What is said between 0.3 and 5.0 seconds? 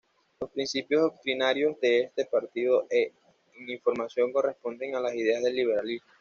Los principios doctrinarios de este partido en formación corresponden a